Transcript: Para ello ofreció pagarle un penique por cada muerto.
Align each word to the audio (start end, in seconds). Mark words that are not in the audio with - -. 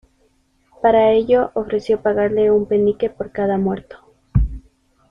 Para 0.81 1.11
ello 1.11 1.51
ofreció 1.53 2.01
pagarle 2.01 2.49
un 2.49 2.65
penique 2.65 3.11
por 3.11 3.31
cada 3.31 3.59
muerto. 3.59 3.99